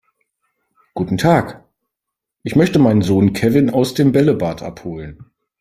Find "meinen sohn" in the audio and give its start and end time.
2.79-3.33